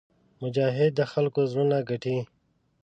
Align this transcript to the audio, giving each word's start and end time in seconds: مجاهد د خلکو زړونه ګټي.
مجاهد 0.41 0.91
د 0.95 1.01
خلکو 1.11 1.39
زړونه 1.51 1.77
ګټي. 1.89 2.17